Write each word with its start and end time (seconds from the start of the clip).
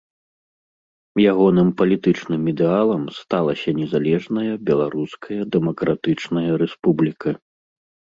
Ягоным 1.31 1.67
палітычным 1.81 2.41
ідэалам 2.51 3.03
сталася 3.17 3.69
незалежная 3.81 4.53
Беларуская 4.71 5.39
Дэмакратычная 5.57 6.49
Рэспубліка. 6.63 7.29